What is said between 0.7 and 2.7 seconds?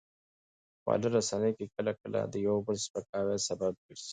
خواله رسنۍ کله ناکله د یو